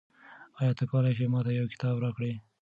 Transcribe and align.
آیا 0.59 0.71
ته 0.77 0.83
کولای 0.91 1.13
سې 1.17 1.25
ما 1.33 1.39
ته 1.45 1.51
یو 1.57 1.71
کتاب 1.73 1.95
راکړې؟ 2.03 2.31